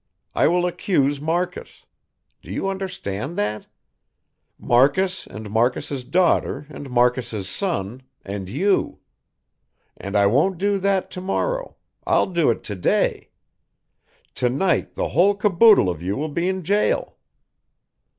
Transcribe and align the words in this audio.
I 0.33 0.47
will 0.47 0.65
accuse 0.65 1.21
Marcus. 1.21 1.85
Do 2.41 2.51
you 2.51 2.69
understand 2.69 3.37
that? 3.37 3.67
Marcus, 4.57 5.27
and 5.27 5.51
Marcus' 5.51 6.03
daughter, 6.03 6.65
and 6.71 6.89
Marcus' 6.89 7.47
son, 7.47 8.01
and 8.25 8.49
you. 8.49 8.97
And 9.95 10.15
I 10.17 10.25
won't 10.25 10.57
do 10.57 10.79
that 10.79 11.11
to 11.11 11.21
morrow, 11.21 11.75
I'll 12.07 12.25
do 12.25 12.49
it 12.49 12.63
to 12.63 12.75
day. 12.75 13.29
To 14.41 14.49
night 14.49 14.95
the 14.95 15.09
whole 15.09 15.35
caboodle 15.35 15.87
of 15.87 16.01
you 16.01 16.17
will 16.17 16.29
be 16.29 16.49
in 16.49 16.63
jail." 16.63 17.17